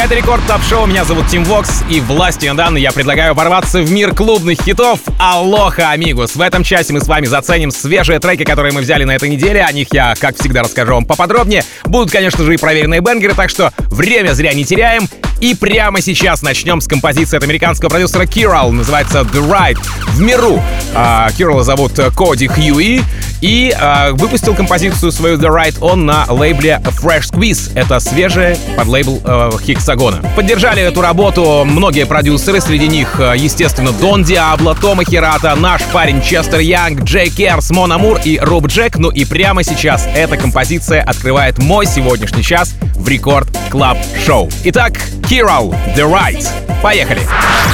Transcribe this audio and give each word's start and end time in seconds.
Это 0.00 0.14
Record 0.14 0.46
Club 0.46 0.62
Show, 0.62 0.86
меня 0.86 1.04
зовут 1.04 1.26
Tim 1.26 1.42
Vox, 1.42 1.82
и 1.90 1.98
властью 2.00 2.54
данной 2.54 2.80
я 2.80 2.92
предлагаю 2.92 3.34
ворваться 3.34 3.82
в 3.82 3.90
мир 3.90 4.14
клубных 4.14 4.62
хитов 4.62 5.00
Алоха, 5.18 5.90
amigos. 5.90 6.36
В 6.36 6.40
этом 6.40 6.62
часе 6.62 6.92
мы 6.92 7.00
с 7.00 7.08
вами 7.08 7.26
заценим 7.26 7.72
свежие 7.72 8.20
треки, 8.20 8.44
которые 8.44 8.72
мы 8.72 8.80
взяли 8.82 9.02
на 9.02 9.16
этой 9.16 9.28
неделе, 9.28 9.64
о 9.64 9.72
них 9.72 9.88
я, 9.90 10.14
как 10.16 10.36
всегда, 10.38 10.62
расскажу 10.62 10.94
вам 10.94 11.04
поподробнее. 11.04 11.64
Будут, 11.84 12.12
конечно 12.12 12.44
же, 12.44 12.54
и 12.54 12.56
проверенные 12.56 13.00
banger 13.00 13.26
ы, 13.26 13.34
так 13.34 13.50
что 13.50 13.72
время 13.90 14.34
зря 14.34 14.52
не 14.52 14.64
теряем. 14.64 15.08
И 15.40 15.54
прямо 15.54 16.00
сейчас 16.00 16.42
начнем 16.42 16.80
с 16.80 16.86
композиции 16.86 17.36
от 17.36 17.42
американского 17.42 17.88
продюсера 17.88 18.24
Kyral, 18.24 18.70
называется 18.70 19.20
The 19.20 19.48
Right. 19.48 19.78
В 20.14 20.20
миру 20.20 20.62
а, 20.94 21.30
Kyral 21.36 21.59
а 21.59 21.64
зовут 21.64 21.92
Коди 22.16 22.46
Хьюи, 22.46 23.02
и 23.40 23.74
а, 23.78 24.12
выпустил 24.12 24.54
композицию 24.54 25.12
свою 25.12 25.38
The 25.38 25.48
Right 25.48 25.76
он 25.80 26.06
на 26.06 26.24
лейбле 26.28 26.80
Fresh 26.84 27.32
Squeeze. 27.32 27.72
Это 27.74 28.00
свежая 28.00 28.56
подлейбл 28.76 29.20
э, 29.24 29.50
Hexagon 29.64 30.06
а. 30.06 30.18
Поддержали 30.36 30.82
эту 30.82 31.00
работу 31.00 31.64
многие 31.64 32.06
продюсеры, 32.06 32.60
среди 32.60 32.88
них, 32.88 33.20
э, 33.20 33.34
естественно, 33.36 33.92
Don 33.92 34.24
Diablo, 34.24 34.74
Тома 34.74 35.04
Хирата, 35.04 35.54
наш 35.54 35.82
парень 35.84 36.22
Chester 36.22 36.60
Young, 36.60 37.02
Джей 37.02 37.30
Керс, 37.30 37.70
Мон 37.70 37.92
Амур 37.92 38.20
и 38.24 38.38
Роб 38.38 38.66
Джек. 38.66 38.96
Ну 38.96 39.10
и 39.10 39.24
прямо 39.24 39.62
сейчас 39.62 40.06
эта 40.14 40.36
композиция 40.36 41.02
открывает 41.02 41.58
мой 41.58 41.86
сегодняшний 41.86 42.42
час 42.42 42.74
в 42.94 43.06
Record 43.08 43.48
Club 43.70 43.98
Show. 44.24 44.50
Итак, 44.64 44.94
Hero, 45.22 45.74
The 45.96 46.10
Right. 46.10 46.46
Поехали! 46.82 47.20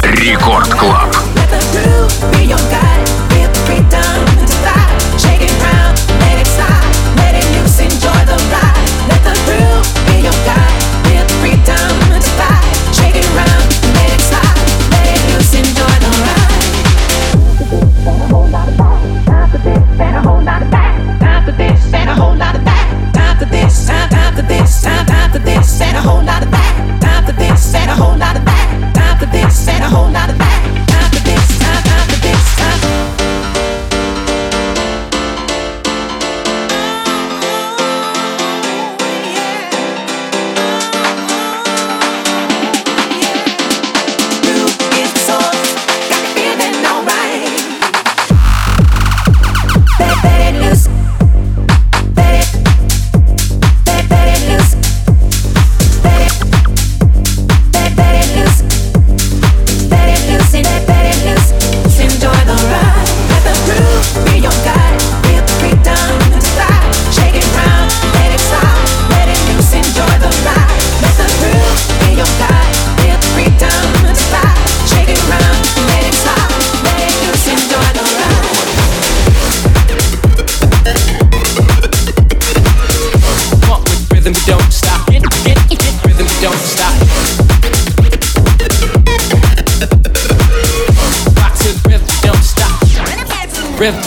Рекорд 0.03 0.69
Клаб. 0.75 1.15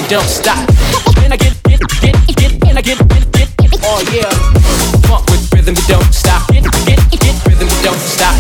Don't 0.09 0.23
stop. 0.23 0.57
And 1.23 1.33
I 1.33 1.37
get, 1.37 1.61
get, 1.63 1.81
get, 1.99 2.15
get, 2.27 2.69
and 2.69 2.77
I 2.77 2.81
get, 2.81 2.97
get, 3.09 3.31
get, 3.33 3.79
oh 3.83 3.99
yeah. 4.13 4.29
Funk 5.03 5.29
with 5.29 5.53
rhythm, 5.53 5.75
you 5.75 5.83
don't 5.87 6.13
stop. 6.13 6.47
Get, 6.47 6.63
get, 6.85 6.99
get, 7.11 7.35
rhythm, 7.45 7.67
you 7.67 7.81
don't 7.83 7.99
stop. 7.99 8.33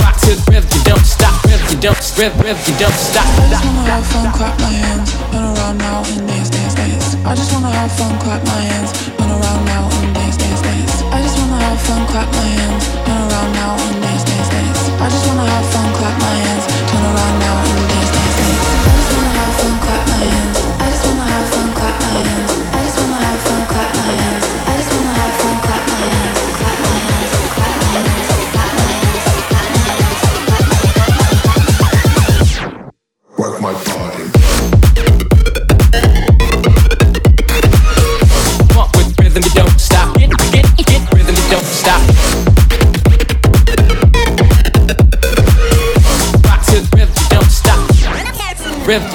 Rock 0.00 0.16
to 0.24 0.32
the 0.32 0.44
rhythm, 0.48 0.70
you 0.72 0.84
don't 0.84 1.04
stop. 1.04 1.44
Rhythm, 1.44 1.68
you 1.68 1.80
don't, 1.80 2.00
rhythm, 2.16 2.40
rhythm, 2.40 2.62
you 2.64 2.78
don't 2.78 2.96
stop. 2.96 3.26
I 3.26 3.48
just 3.50 3.64
wanna 3.64 3.90
have 3.90 4.06
fun, 4.06 4.32
clap 4.32 4.58
my 4.60 4.77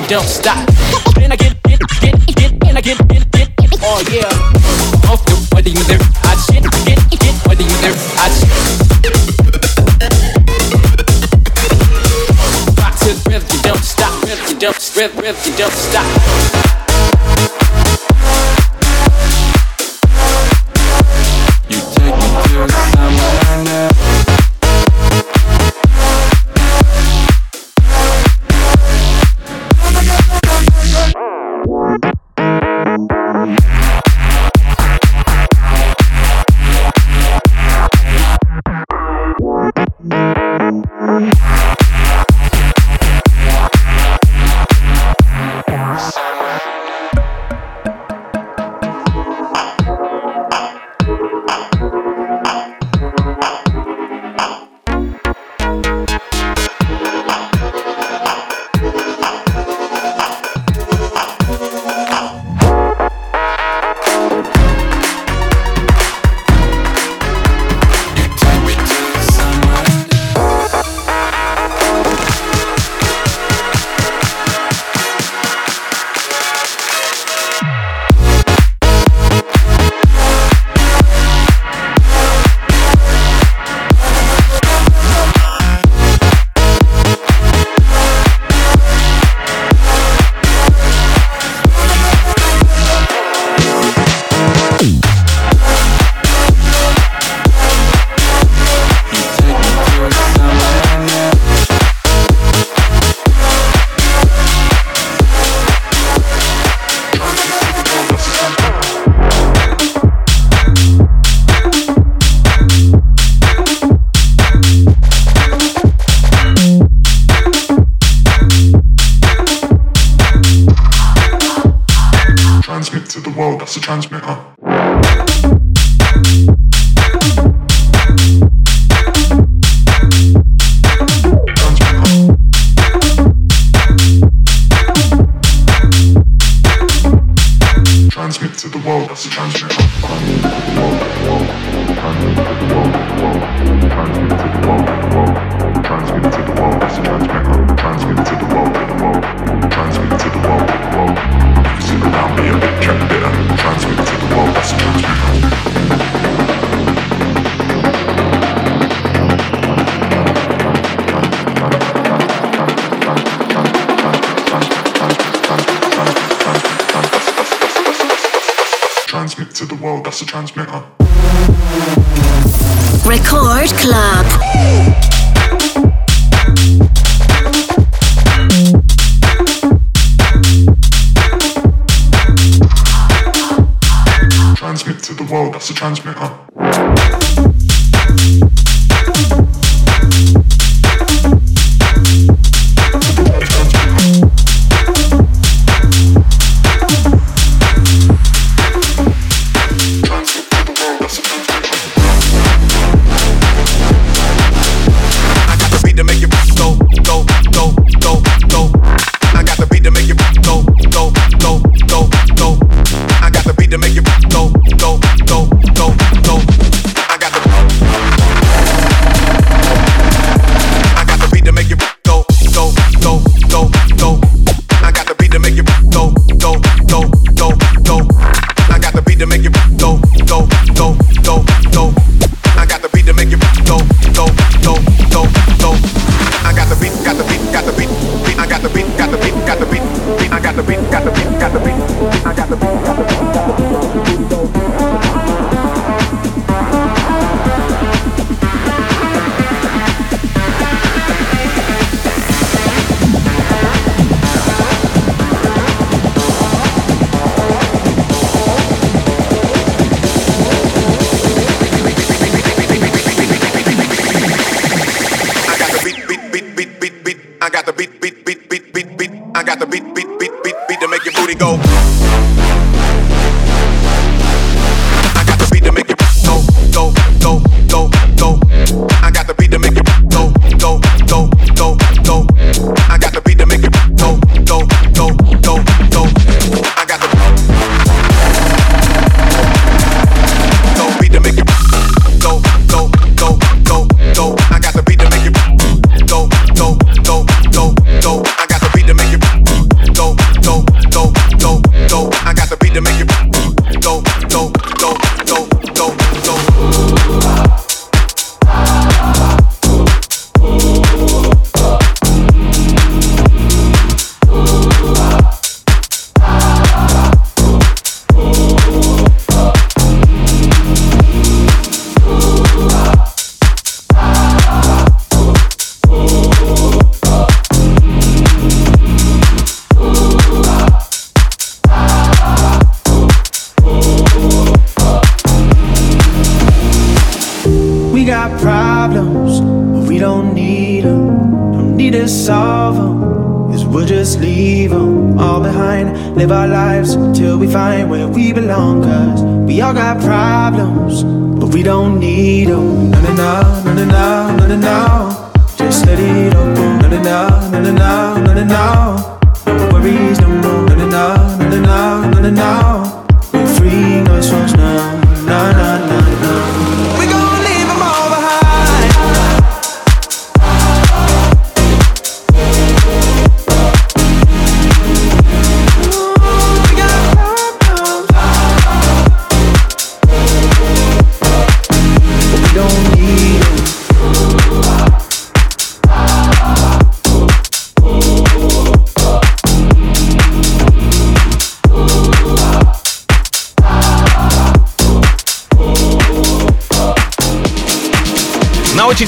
you 0.04 0.10
don't 0.10 0.28
stop. 0.28 0.68
And 1.22 1.32
I 1.32 1.36
get, 1.36 1.56
get, 1.64 1.80
get, 2.02 2.36
get, 2.36 2.52
and 2.68 2.78
I 2.78 2.82
get, 2.82 2.98
get, 3.08 3.32
get, 3.32 3.56
oh 3.82 4.04
yeah. 4.12 5.10
Off 5.10 5.24
the 5.26 5.36
body 5.52 5.72
with 5.72 5.88
their 5.88 6.00
hot 6.24 6.38
shit. 6.52 6.64
Get, 6.86 7.00
get, 7.10 7.44
body 7.46 7.64
with 7.64 7.82
their 7.82 7.96
hot 8.18 8.32
shit. 8.36 8.52
Rock 12.80 12.96
to 13.00 13.14
the 13.14 13.30
rhythm, 13.30 13.48
you 13.56 13.62
don't 13.62 13.84
stop. 13.84 14.24
Rhythm, 14.24 14.46
you 14.50 14.60
don't, 14.60 14.96
rhythm, 14.96 15.36
you 15.46 15.58
don't 15.58 15.72
stop. 15.72 16.63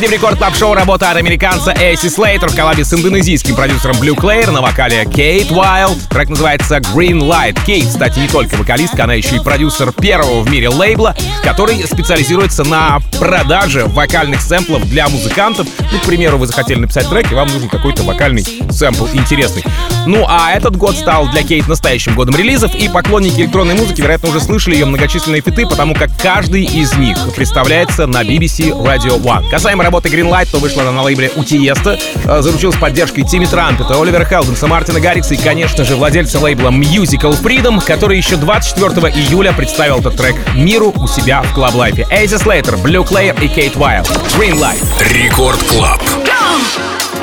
Очереди 0.06 0.08
в 0.08 0.12
рекорд 0.12 0.40
топ 0.40 0.56
шоу 0.56 0.74
работа 0.74 1.12
от 1.12 1.18
американца 1.18 1.74
Эйси 1.80 2.08
Слейтер 2.10 2.50
в 2.50 2.56
коллабе 2.56 2.84
с 2.84 2.94
индонезийским 2.94 3.56
продюсером 3.56 3.96
Blue 3.98 4.16
Claire 4.16 4.52
на 4.52 4.62
вокале 4.62 5.06
Кейт 5.06 5.52
Уайлд. 5.52 5.98
Трек 6.10 6.30
называется 6.30 6.78
Green 6.78 7.20
Light. 7.20 7.58
Кейт, 7.66 7.88
кстати, 7.88 8.20
не 8.20 8.28
только 8.28 8.56
вокалистка, 8.56 9.06
она 9.06 9.14
еще 9.14 9.38
и 9.38 9.40
продюсер 9.40 9.92
первого 9.92 10.42
в 10.42 10.50
мире 10.50 10.70
лейбла, 10.70 11.16
который 11.46 11.78
специализируется 11.86 12.64
на 12.64 13.00
продаже 13.20 13.86
вокальных 13.86 14.42
сэмплов 14.42 14.84
для 14.90 15.08
музыкантов. 15.08 15.68
Ну, 15.92 16.00
к 16.00 16.02
примеру, 16.02 16.40
вы 16.40 16.48
захотели 16.48 16.80
написать 16.80 17.08
трек, 17.08 17.32
и 17.32 17.36
вам 17.36 17.48
нужен 17.50 17.70
какой-то 17.70 18.02
вокальный 18.02 18.44
сэмпл 18.72 19.06
интересный. 19.14 19.64
Ну, 20.08 20.26
а 20.28 20.52
этот 20.52 20.76
год 20.76 20.96
стал 20.96 21.28
для 21.30 21.44
Кейт 21.44 21.68
настоящим 21.68 22.16
годом 22.16 22.36
релизов, 22.36 22.74
и 22.74 22.90
поклонники 22.90 23.42
электронной 23.42 23.76
музыки, 23.76 24.02
вероятно, 24.02 24.30
уже 24.30 24.40
слышали 24.40 24.74
ее 24.74 24.86
многочисленные 24.86 25.42
фиты, 25.42 25.68
потому 25.68 25.94
как 25.94 26.10
каждый 26.20 26.64
из 26.64 26.96
них 26.96 27.18
представляется 27.36 28.08
на 28.08 28.24
BBC 28.24 28.72
Radio 28.72 29.22
One. 29.22 29.48
Касаемо 29.50 29.84
работы 29.84 30.10
Greenlight, 30.10 30.50
то 30.52 30.58
вышла 30.58 30.82
она 30.82 30.92
на 30.92 31.04
лейбле 31.04 31.32
у 31.36 31.44
Тиеста, 31.44 32.00
э, 32.24 32.42
заручилась 32.42 32.78
поддержкой 32.78 33.24
Тимми 33.24 33.46
Трампета, 33.46 34.02
Оливера 34.02 34.26
Хелденса, 34.26 34.66
Мартина 34.66 35.00
Гаррикса 35.00 35.36
и, 35.36 35.38
конечно 35.38 35.84
же, 35.84 35.96
владельца 35.96 36.40
лейбла 36.40 36.70
Musical 36.70 37.40
Freedom, 37.40 37.84
который 37.86 38.18
еще 38.18 38.36
24 38.36 39.14
июля 39.14 39.54
представил 39.54 40.00
этот 40.00 40.18
трек 40.18 40.36
миру 40.56 40.92
у 40.96 41.08
себя 41.08 41.35
в 41.44 41.58
Club 41.58 41.74
Life. 41.74 42.06
AC 42.10 42.38
Slater, 42.38 42.76
Bleu 42.76 43.06
Clair 43.06 43.34
и 43.44 43.48
Kate 43.48 43.76
Wild. 43.76 44.08
Green 44.38 44.58
Light. 44.58 44.84
Record 45.14 45.62
Club. 45.64 46.02
I've 46.02 47.15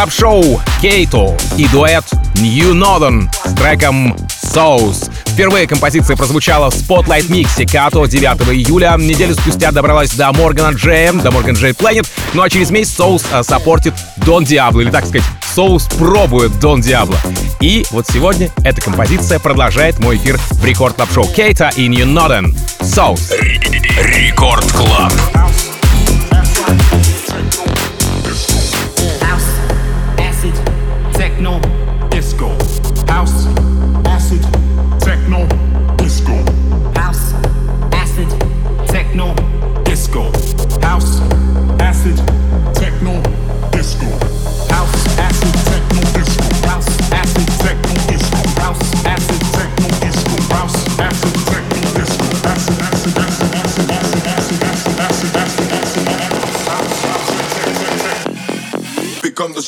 Club 0.00 0.12
Show 0.14 0.62
Кейту 0.80 1.36
и 1.58 1.68
дуэт 1.68 2.04
New 2.36 2.72
Northern 2.72 3.28
с 3.44 3.52
треком 3.52 4.16
Souls. 4.42 5.12
Впервые 5.26 5.66
композиция 5.66 6.16
прозвучала 6.16 6.70
в 6.70 6.74
Spotlight 6.74 7.30
миксе 7.30 7.66
Като 7.66 8.06
9 8.06 8.48
июля. 8.48 8.94
Неделю 8.96 9.34
спустя 9.34 9.72
добралась 9.72 10.12
до 10.12 10.32
Моргана 10.32 10.74
Джея, 10.74 11.12
до 11.12 11.30
Морган 11.30 11.54
Джей 11.54 11.74
Planet. 11.74 12.06
Ну 12.32 12.40
а 12.40 12.48
через 12.48 12.70
месяц 12.70 12.98
Souls 12.98 13.26
э, 13.30 13.42
саппортит 13.42 13.92
Дон 14.16 14.44
Диабло, 14.44 14.80
или 14.80 14.90
так 14.90 15.04
сказать, 15.04 15.28
Соус 15.54 15.84
пробует 15.98 16.58
Дон 16.60 16.80
Диабло. 16.80 17.18
И 17.60 17.84
вот 17.90 18.06
сегодня 18.10 18.48
эта 18.64 18.80
композиция 18.80 19.38
продолжает 19.38 19.98
мой 19.98 20.16
эфир 20.16 20.40
в 20.52 20.64
Record 20.64 20.96
Club 20.96 21.12
Show 21.12 21.26
Кейта 21.26 21.70
и 21.76 21.88
New 21.88 22.06
Northern. 22.06 22.56
Souls. 22.80 23.32
Record 23.98 24.64
Club. 24.72 25.12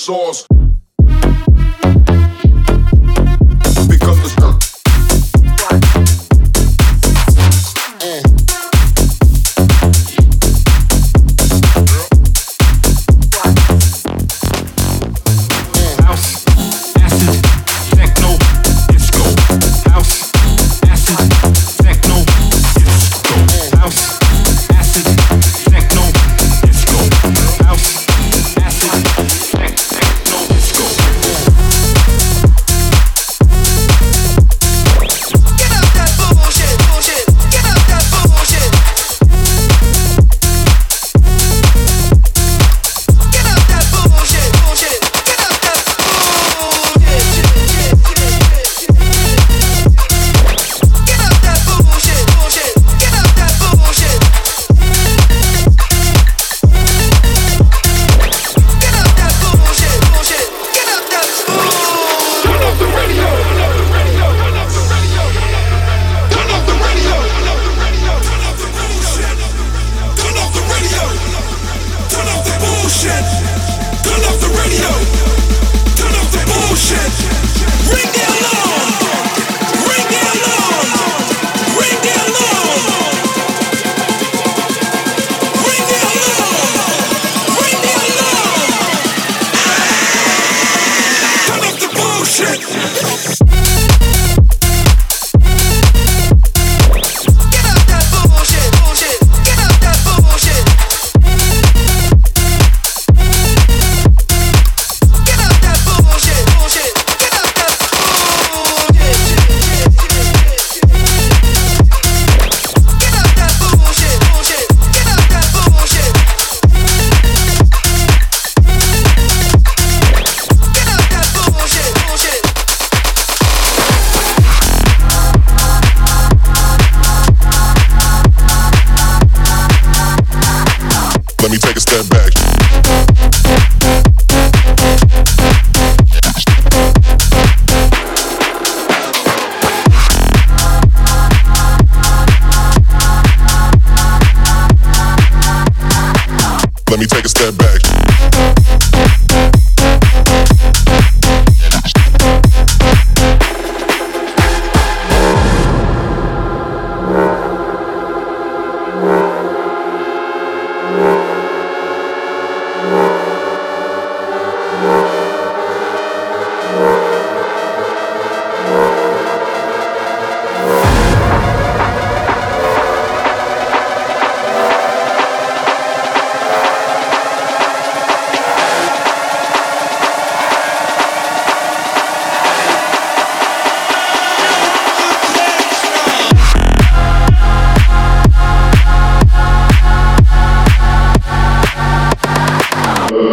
sauce. 0.02 0.51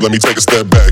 let 0.10 0.14
me 0.14 0.18
take 0.18 0.38
a 0.38 0.42
step 0.42 0.68
back. 0.72 0.92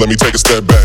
Let 0.00 0.08
me 0.08 0.16
take 0.16 0.34
a 0.34 0.38
step 0.38 0.66
back. 0.66 0.77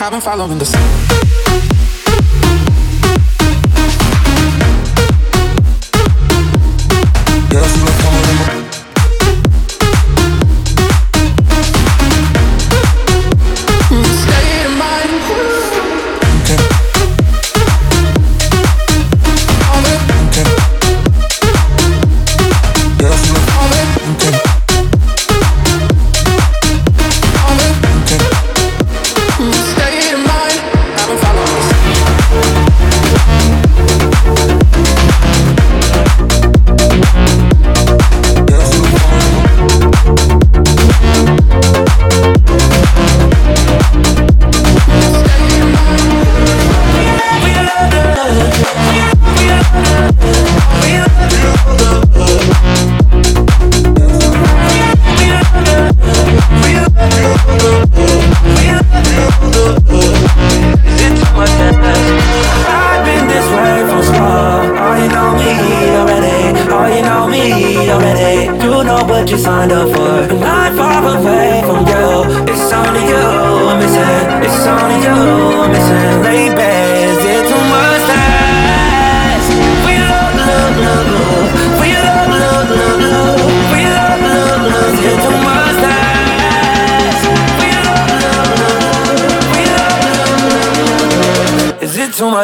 I've 0.00 0.12
been 0.12 0.20
following 0.20 0.58
the 0.58 0.64
sun. 0.64 0.80
Girl, 7.50 7.66
you 7.66 7.84
look 7.84 8.17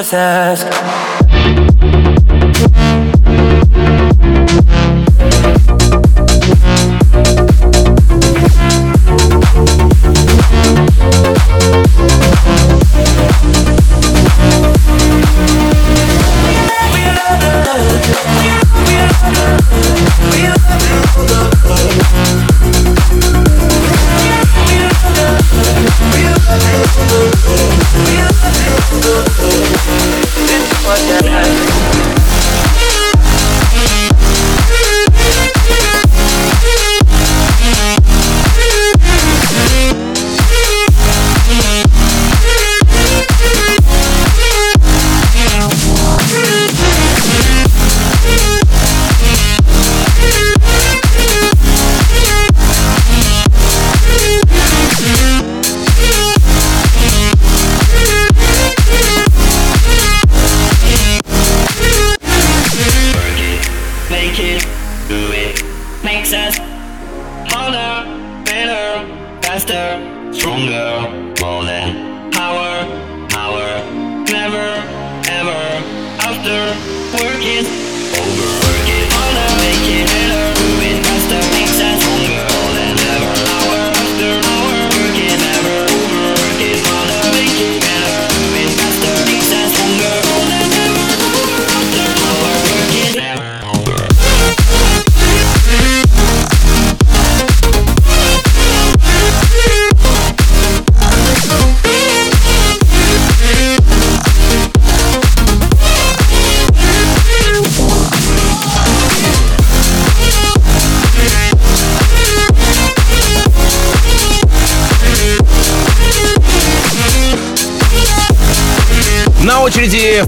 myself 0.04 0.43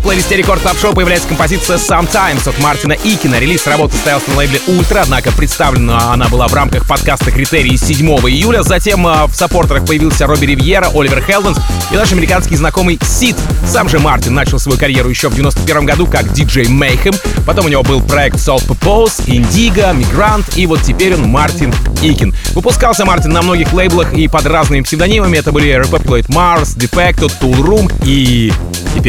плейлисте 0.07 0.37
Record 0.37 0.63
Club 0.63 0.79
Show 0.79 0.95
появляется 0.95 1.27
композиция 1.27 1.79
Sometimes 1.79 2.49
от 2.49 2.57
Мартина 2.61 2.93
Икина. 2.93 3.41
Релиз 3.41 3.67
работы 3.67 3.97
стоялся 3.97 4.31
на 4.31 4.37
лейбле 4.37 4.61
Ультра, 4.69 5.01
однако 5.01 5.33
представлена 5.33 6.13
она 6.13 6.29
была 6.29 6.47
в 6.47 6.55
рамках 6.55 6.87
подкаста 6.87 7.33
«Критерии» 7.33 7.75
7 7.75 8.07
июля. 8.29 8.63
Затем 8.63 9.05
а, 9.05 9.27
в 9.27 9.35
саппортерах 9.35 9.85
появился 9.85 10.29
Робби 10.29 10.47
Ривьера, 10.47 10.91
Оливер 10.95 11.21
Хелденс 11.25 11.59
и 11.91 11.97
наш 11.97 12.13
американский 12.13 12.55
знакомый 12.55 13.01
Сид. 13.03 13.35
Сам 13.67 13.89
же 13.89 13.99
Мартин 13.99 14.33
начал 14.33 14.61
свою 14.61 14.79
карьеру 14.79 15.09
еще 15.09 15.29
в 15.29 15.35
91 15.35 15.85
году 15.85 16.07
как 16.07 16.33
диджей 16.33 16.69
Мейхем. 16.69 17.15
Потом 17.45 17.67
у 17.67 17.69
него 17.69 17.83
был 17.83 18.01
проект 18.01 18.37
Soul 18.37 18.65
Purpose, 18.65 19.27
Indigo, 19.27 19.93
Migrant 19.93 20.45
и 20.55 20.67
вот 20.67 20.83
теперь 20.83 21.15
он 21.15 21.23
Мартин 21.29 21.75
Икин. 22.01 22.33
Выпускался 22.53 23.05
Мартин 23.05 23.33
на 23.33 23.43
многих 23.43 23.73
лейблах 23.73 24.13
и 24.13 24.29
под 24.29 24.47
разными 24.47 24.83
псевдонимами. 24.83 25.37
Это 25.37 25.51
были 25.51 25.75
Repopulate 25.75 26.29
Mars, 26.29 26.77
Defected, 26.77 27.33
Toolroom 27.41 27.93
и 28.05 28.53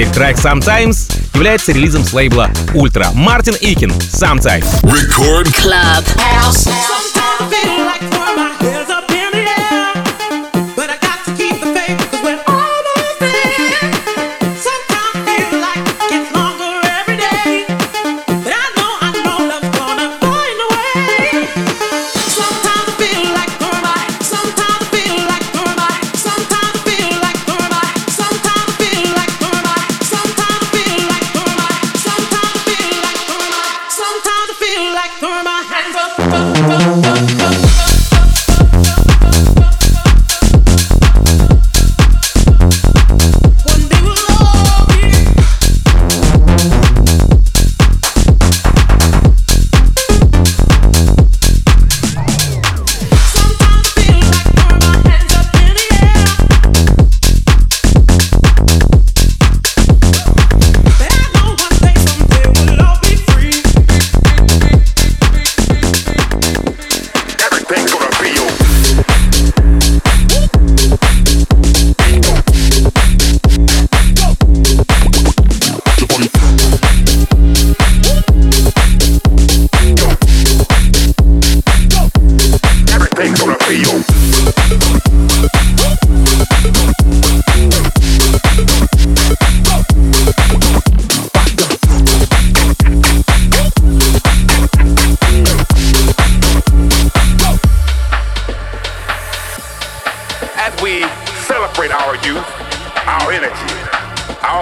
трек 0.06 0.38
Sometimes 0.38 1.12
является 1.34 1.72
релизом 1.72 2.04
с 2.04 2.14
лейбла 2.14 2.50
Ultra. 2.74 3.14
Мартин 3.14 3.56
Икин, 3.60 3.92
Sometimes. 3.92 4.66
Record 4.84 5.48
Club. 5.54 6.06
Sometimes 6.52 8.77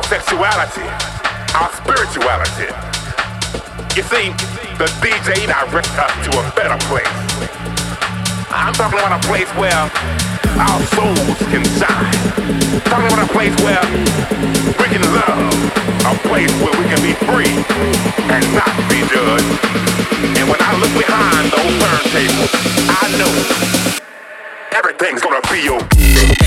sexuality, 0.05 0.85
our 1.57 1.71
spirituality. 1.73 2.69
You 3.97 4.03
see, 4.03 4.29
the 4.77 4.85
DJ 5.01 5.47
directs 5.47 5.97
us 5.97 6.13
to 6.27 6.31
a 6.39 6.43
better 6.55 6.77
place. 6.85 7.09
I'm 8.51 8.73
talking 8.73 8.99
about 8.99 9.17
a 9.17 9.27
place 9.27 9.49
where 9.57 9.73
our 10.61 10.79
souls 10.93 11.37
can 11.49 11.63
shine. 11.79 12.13
talking 12.85 13.07
about 13.07 13.27
a 13.27 13.31
place 13.33 13.55
where 13.65 13.81
we 14.77 14.87
can 14.93 15.01
love. 15.09 15.53
A 16.05 16.13
place 16.29 16.51
where 16.61 16.75
we 16.77 16.85
can 16.85 17.01
be 17.01 17.13
free 17.25 17.55
and 18.29 18.43
not 18.53 18.75
be 18.89 19.01
judged. 19.09 19.65
And 20.37 20.47
when 20.47 20.61
I 20.61 20.71
look 20.79 20.93
behind 20.93 21.51
those 21.51 21.75
turntables, 21.81 22.51
I 22.87 23.17
know 23.17 24.04
everything's 25.05 25.21
gonna 25.21 25.41
be 25.51 25.69
okay. 25.69 26.44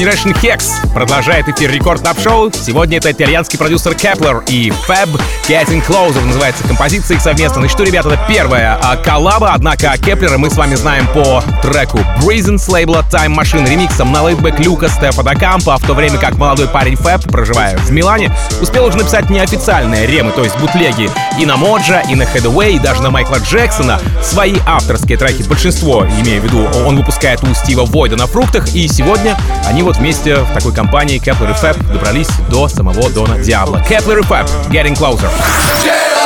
Generation 0.00 0.32
Hex 0.32 0.89
продолжает 0.92 1.48
эфир 1.48 1.70
Record 1.70 2.02
Club 2.02 2.20
Show. 2.20 2.52
Сегодня 2.52 2.98
это 2.98 3.12
итальянский 3.12 3.58
продюсер 3.58 3.92
Kepler 3.92 4.42
и 4.48 4.72
Fab 4.88 5.08
Getting 5.48 5.86
Closer 5.86 6.24
называется 6.24 6.64
композиция 6.64 7.16
их 7.16 7.22
совместно. 7.22 7.60
Ну 7.60 7.68
что, 7.68 7.84
ребята, 7.84 8.10
это 8.10 8.20
первая 8.28 8.78
а, 8.82 8.96
коллаба, 8.96 9.52
однако 9.54 9.96
Кеплера 9.98 10.38
мы 10.38 10.50
с 10.50 10.56
вами 10.56 10.74
знаем 10.74 11.06
по 11.08 11.42
треку 11.62 11.98
Breezing 12.22 12.58
с 12.58 12.68
лейбла 12.68 13.04
Time 13.10 13.34
Machine 13.34 13.68
ремиксом 13.68 14.12
на 14.12 14.22
Laidback 14.22 14.58
Люка, 14.58 14.88
Стефа 14.88 15.22
Да 15.22 15.36
Кампо, 15.36 15.76
в 15.76 15.86
то 15.86 15.94
время 15.94 16.18
как 16.18 16.36
молодой 16.36 16.68
парень 16.68 16.94
Fab, 16.94 17.30
проживая 17.30 17.76
в 17.78 17.90
Милане, 17.90 18.34
успел 18.60 18.86
уже 18.86 18.98
написать 18.98 19.30
неофициальные 19.30 20.06
ремы, 20.06 20.32
то 20.32 20.42
есть 20.42 20.58
бутлеги 20.58 21.10
и 21.38 21.46
на 21.46 21.56
Modjo, 21.56 22.00
и 22.00 22.14
на 22.14 22.22
Haddaway, 22.22 22.72
и 22.72 22.78
даже 22.78 23.02
на 23.02 23.10
Майкла 23.10 23.36
Джексона. 23.38 24.00
Свои 24.22 24.56
авторские 24.66 25.18
треки, 25.18 25.42
большинство, 25.42 26.06
имея 26.20 26.40
в 26.40 26.44
виду, 26.44 26.66
он 26.86 26.96
выпускает 26.96 27.42
у 27.44 27.54
Стива 27.54 27.84
Войда 27.84 28.16
на 28.16 28.26
фруктах, 28.26 28.74
и 28.74 28.88
сегодня 28.88 29.36
они 29.66 29.82
вот 29.82 29.96
вместе 29.96 30.36
в 30.36 30.52
такой 30.52 30.72
компании 30.80 31.20
Kepler 31.20 31.54
Fab 31.60 31.76
добрались 31.92 32.28
до 32.48 32.66
самого 32.66 33.10
Дона 33.10 33.36
Диабло. 33.36 33.82
Kepler 33.86 34.22
Fab, 34.26 34.48
Getting 34.70 34.96
Closer. 34.96 35.28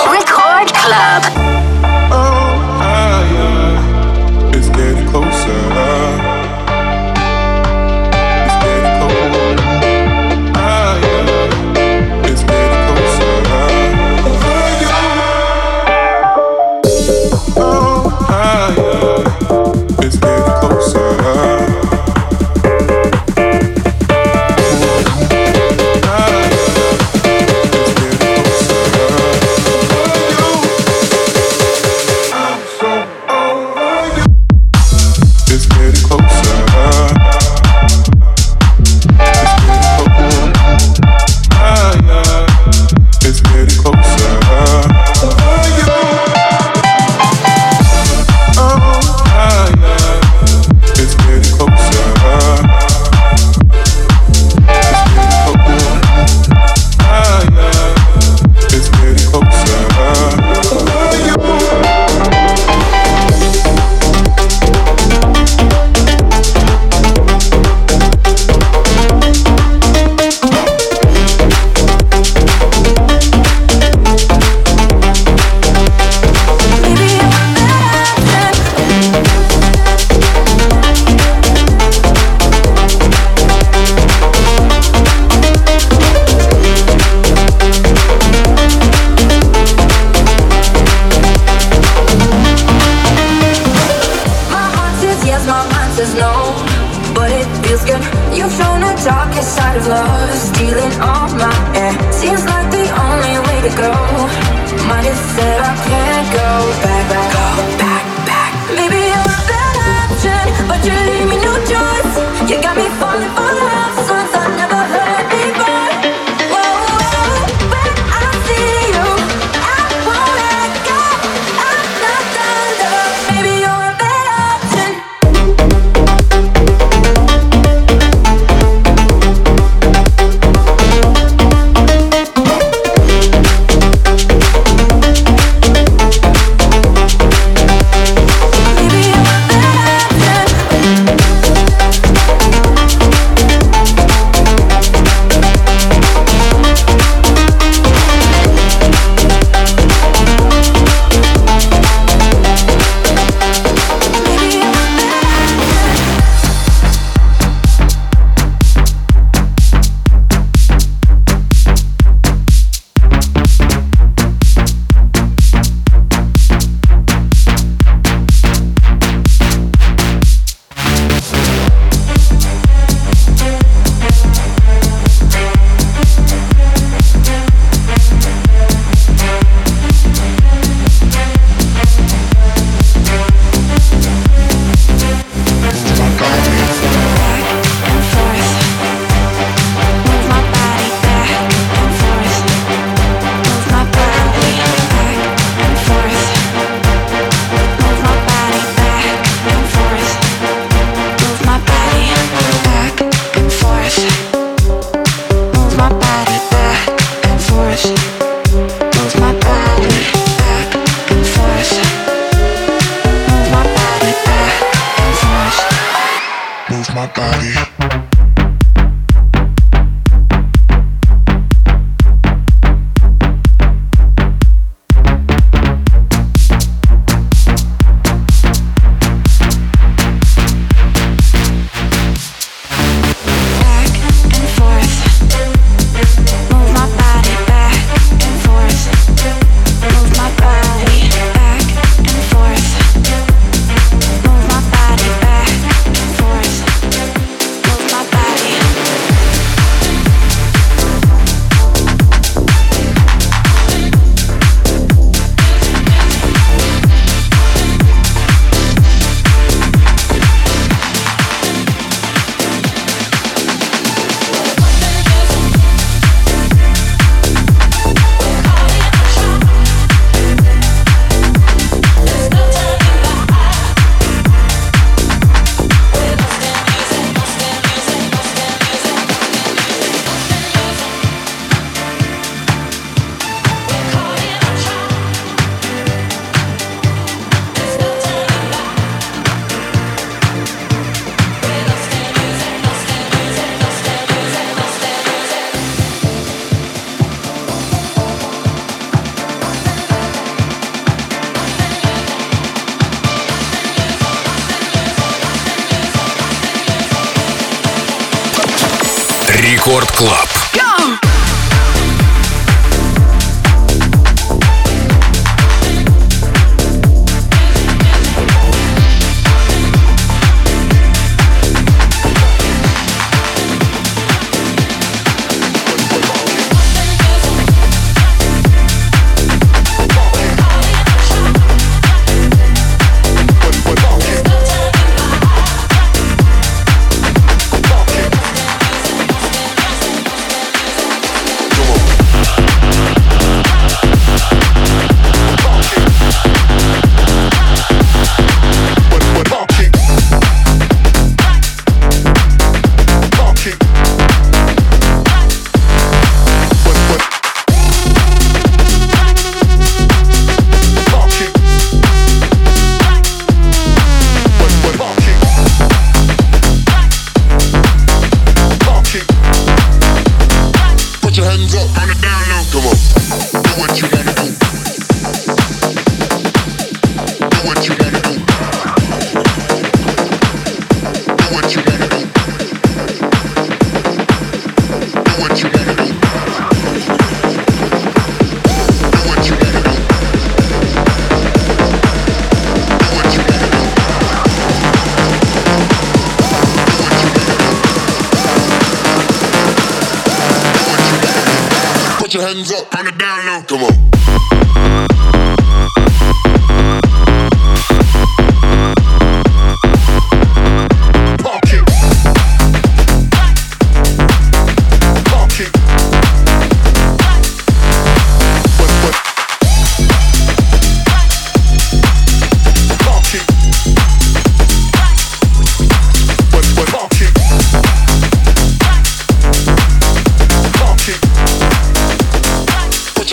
Record 0.07 0.71
Club. 0.71 1.44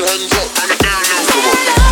Your 0.01 0.09
hands 0.09 0.33
up 0.33 0.63
on 0.63 0.67
the 0.67 0.75
down 0.81 1.03
low. 1.03 1.25
Come 1.29 1.85
on. 1.85 1.90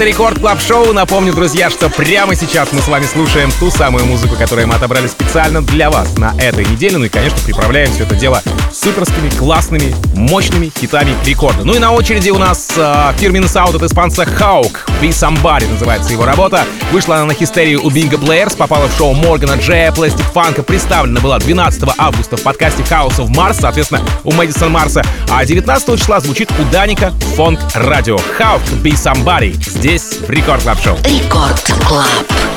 Это 0.00 0.08
Record 0.08 0.38
Club 0.38 0.62
Show. 0.62 0.94
Напомню, 0.94 1.34
друзья, 1.34 1.68
что 1.68 1.90
прямо 1.90 2.34
сейчас 2.34 2.72
мы 2.72 2.80
с 2.80 2.88
вами 2.88 3.04
слушаем 3.04 3.50
ту 3.60 3.70
самую 3.70 4.06
музыку, 4.06 4.34
которую 4.34 4.66
мы 4.66 4.76
отобрали 4.76 5.06
специально 5.06 5.60
для 5.60 5.90
вас 5.90 6.16
на 6.16 6.34
этой 6.38 6.64
неделе. 6.64 6.96
Ну 6.96 7.04
и, 7.04 7.10
конечно, 7.10 7.36
приправляем 7.44 7.92
все 7.92 8.04
это 8.04 8.14
дело 8.14 8.42
суперскими, 8.72 9.28
классными, 9.28 9.94
мощными 10.14 10.72
хитами 10.74 11.14
рекорда. 11.26 11.64
Ну 11.64 11.74
и 11.74 11.78
на 11.78 11.92
очереди 11.92 12.30
у 12.30 12.38
нас 12.38 12.70
э, 12.78 13.12
фирменный 13.18 13.50
саунд 13.50 13.74
от 13.74 13.82
испанца 13.82 14.24
Хаук. 14.24 14.86
Be 15.00 15.08
Somebody 15.08 15.66
называется 15.66 16.12
его 16.12 16.26
работа. 16.26 16.64
Вышла 16.92 17.16
она 17.16 17.26
на 17.26 17.34
Hysteria 17.34 17.82
у 17.82 17.90
Bingo 17.90 18.18
Players, 18.18 18.54
попала 18.54 18.86
в 18.86 18.96
шоу 18.96 19.14
Моргана 19.14 19.54
Джея, 19.54 19.92
Plastik 19.92 20.26
Фанка. 20.26 20.62
Представлена 20.62 21.20
была 21.20 21.38
12 21.38 21.82
августа 21.96 22.36
в 22.36 22.42
подкасте 22.42 22.82
House 22.82 23.16
of 23.16 23.30
Mars, 23.30 23.56
соответственно, 23.60 24.02
у 24.24 24.32
Мэдисон 24.32 24.70
Марса. 24.70 25.02
А 25.30 25.44
19 25.44 25.98
числа 25.98 26.20
звучит 26.20 26.50
у 26.58 26.70
Даника 26.70 27.12
Fonk 27.36 27.60
Radio. 27.74 28.18
Хаук 28.36 28.62
Be 28.82 28.92
Somebody. 28.92 29.52
Здесь 29.52 30.18
в 30.20 30.28
Record 30.28 30.62
Club 30.62 30.78
Show. 30.82 30.96
Record 31.04 31.62
Club. 31.86 32.49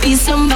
Be 0.00 0.16
somebody. 0.16 0.51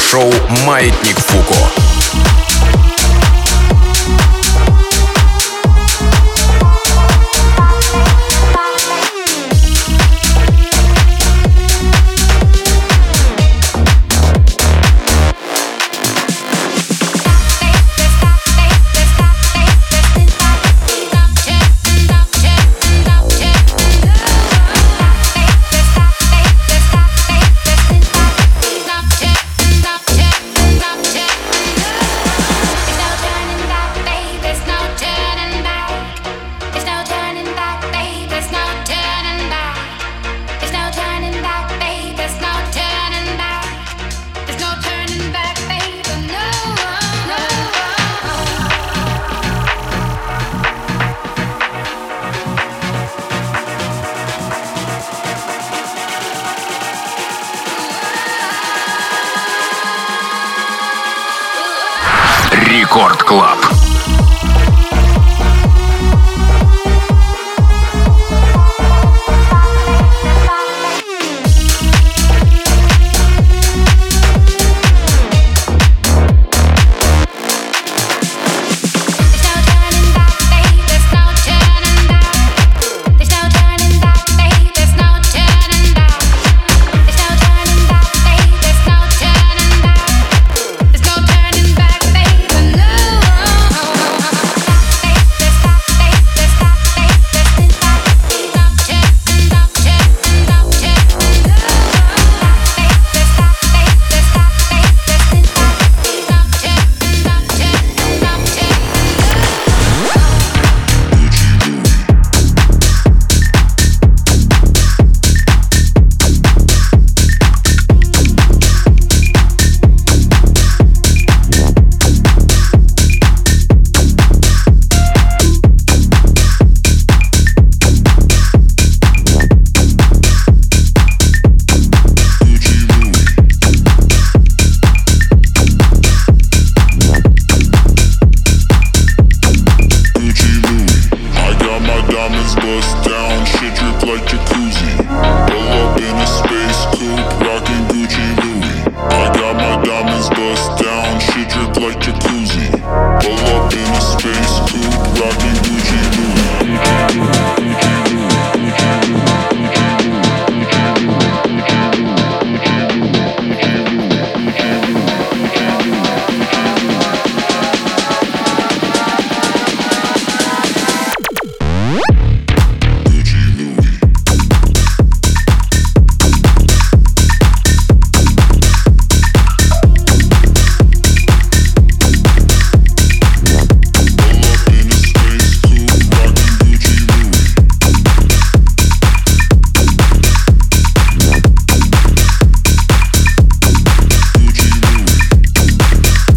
Радиошоу 0.00 0.32
«Маятник 0.64 1.18
Фуко». 1.18 1.89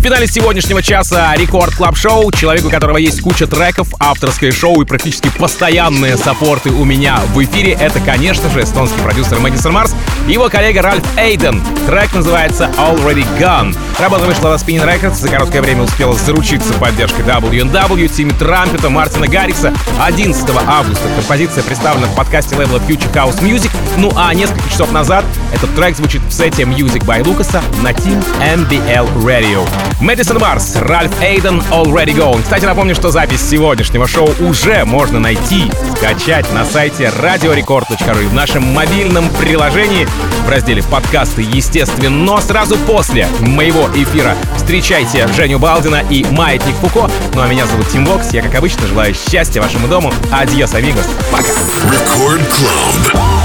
В 0.03 0.05
финале 0.05 0.27
сегодняшнего 0.27 0.83
часа 0.83 1.33
Record 1.33 1.75
Club 1.75 1.95
Show, 1.95 2.29
человек, 2.33 2.65
у 2.65 2.69
которого 2.69 2.97
есть 2.97 3.21
куча 3.21 3.47
треков, 3.47 3.87
авторское 4.01 4.51
шоу 4.51 4.81
и 4.81 4.85
практически 4.85 5.29
постоянные 5.39 6.17
саппорты 6.17 6.71
у 6.71 6.83
меня 6.83 7.21
в 7.33 7.41
эфире, 7.41 7.71
это, 7.71 8.01
конечно 8.01 8.49
же, 8.49 8.63
эстонский 8.63 8.99
продюсер 9.01 9.39
Мэдисон 9.39 9.71
Марс 9.71 9.95
и 10.27 10.33
его 10.33 10.49
коллега 10.49 10.81
Ральф 10.81 11.05
Эйден. 11.17 11.63
Трек 11.87 12.13
называется 12.13 12.69
Already 12.77 13.25
Gone. 13.39 13.77
Работа 13.99 14.25
вышла 14.25 14.49
на 14.49 14.55
Spinnin' 14.55 14.85
Records, 14.85 15.15
за 15.15 15.29
короткое 15.29 15.61
время 15.61 15.83
успела 15.83 16.13
заручиться 16.13 16.73
поддержкой 16.73 17.21
W&W, 17.21 18.07
Тимми 18.07 18.31
Трампета, 18.31 18.89
Мартина 18.89 19.27
Гаррикса. 19.27 19.73
11 20.01 20.49
августа 20.67 21.07
композиция 21.15 21.63
представлена 21.63 22.07
в 22.07 22.15
подкасте 22.15 22.55
лейбла 22.55 22.77
Future 22.77 23.11
House 23.13 23.39
Music, 23.41 23.71
ну 23.97 24.11
а 24.15 24.33
несколько 24.33 24.67
часов 24.69 24.91
назад 24.91 25.23
этот 25.53 25.73
трек 25.75 25.95
звучит 25.95 26.21
в 26.23 26.31
сете 26.31 26.63
Music 26.63 27.05
by 27.05 27.23
Lucas 27.23 27.61
на 27.81 27.91
Team 27.91 28.21
MBL 28.39 29.23
Radio. 29.23 29.67
Мэдисон 30.01 30.39
Марс, 30.39 30.75
Ральф 30.75 31.21
Эйден, 31.21 31.61
Already 31.71 32.13
Gone. 32.13 32.41
Кстати, 32.41 32.65
напомню, 32.65 32.95
что 32.95 33.09
запись 33.09 33.41
сегодняшнего 33.41 34.07
шоу 34.07 34.29
уже 34.41 34.83
можно 34.85 35.19
найти, 35.19 35.71
скачать 35.95 36.51
на 36.51 36.65
сайте 36.65 37.05
radiorecord.ru 37.05 38.23
и 38.23 38.27
в 38.27 38.33
нашем 38.33 38.63
мобильном 38.73 39.29
приложении 39.39 40.07
в 40.45 40.49
разделе 40.49 40.83
подкасты, 40.83 41.41
естественно, 41.41 42.09
но 42.09 42.41
сразу 42.41 42.77
после 42.79 43.27
моего 43.39 43.82
эфира 43.95 44.35
встречайте 44.55 45.27
Женю 45.29 45.59
Балдина 45.59 46.03
и 46.09 46.25
Маятник 46.31 46.75
Фуко. 46.75 47.09
Ну 47.33 47.41
а 47.41 47.47
меня 47.47 47.65
зовут 47.65 47.87
Тим 47.89 48.05
Вокс. 48.05 48.31
Я, 48.33 48.41
как 48.41 48.55
обычно, 48.55 48.87
желаю 48.87 49.13
счастья 49.13 49.61
вашему 49.61 49.87
дому. 49.87 50.11
Адьос, 50.31 50.73
амигос. 50.73 51.07
Пока. 51.31 51.53
Рекорд 51.91 52.41
Клаб. 52.47 53.42